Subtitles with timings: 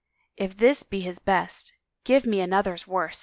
[0.35, 1.73] If this be his best,
[2.05, 3.19] give me another's worst